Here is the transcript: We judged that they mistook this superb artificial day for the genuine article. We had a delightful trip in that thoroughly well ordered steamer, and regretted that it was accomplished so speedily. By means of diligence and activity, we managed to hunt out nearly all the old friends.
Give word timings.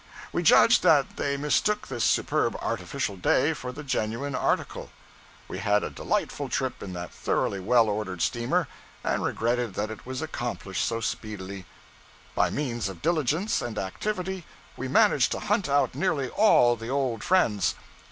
We 0.33 0.41
judged 0.41 0.81
that 0.81 1.17
they 1.17 1.37
mistook 1.37 1.87
this 1.87 2.03
superb 2.03 2.55
artificial 2.59 3.17
day 3.17 3.53
for 3.53 3.71
the 3.71 3.83
genuine 3.83 4.33
article. 4.33 4.89
We 5.47 5.59
had 5.59 5.83
a 5.83 5.91
delightful 5.91 6.49
trip 6.49 6.81
in 6.81 6.93
that 6.93 7.13
thoroughly 7.13 7.59
well 7.59 7.87
ordered 7.87 8.19
steamer, 8.23 8.67
and 9.03 9.23
regretted 9.23 9.75
that 9.75 9.91
it 9.91 10.03
was 10.03 10.23
accomplished 10.23 10.83
so 10.85 11.01
speedily. 11.01 11.65
By 12.33 12.49
means 12.49 12.89
of 12.89 13.03
diligence 13.03 13.61
and 13.61 13.77
activity, 13.77 14.43
we 14.75 14.87
managed 14.87 15.31
to 15.33 15.39
hunt 15.39 15.69
out 15.69 15.93
nearly 15.93 16.29
all 16.29 16.75
the 16.75 16.89
old 16.89 17.23
friends. 17.23 17.75